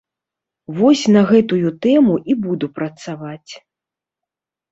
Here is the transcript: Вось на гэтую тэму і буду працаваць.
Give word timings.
Вось 0.77 1.01
на 1.15 1.21
гэтую 1.31 1.69
тэму 1.85 2.15
і 2.33 2.35
буду 2.45 2.65
працаваць. 2.79 3.51